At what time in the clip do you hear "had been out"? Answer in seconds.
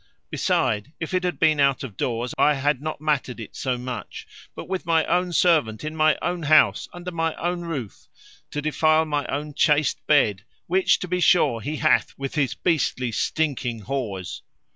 1.23-1.83